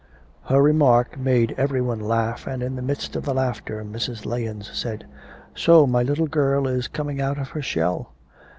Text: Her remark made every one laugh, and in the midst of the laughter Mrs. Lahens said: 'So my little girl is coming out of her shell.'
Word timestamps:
Her 0.45 0.59
remark 0.63 1.19
made 1.19 1.53
every 1.59 1.79
one 1.79 1.99
laugh, 1.99 2.47
and 2.47 2.63
in 2.63 2.75
the 2.75 2.81
midst 2.81 3.15
of 3.15 3.23
the 3.23 3.35
laughter 3.35 3.85
Mrs. 3.85 4.25
Lahens 4.25 4.71
said: 4.73 5.05
'So 5.53 5.85
my 5.85 6.01
little 6.01 6.25
girl 6.25 6.67
is 6.67 6.87
coming 6.87 7.21
out 7.21 7.37
of 7.37 7.49
her 7.49 7.61
shell.' 7.61 8.11